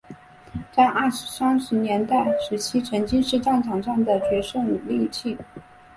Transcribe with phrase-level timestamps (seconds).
[0.71, 5.37] 在二三十年代时期曾经是战场上的决胜利器。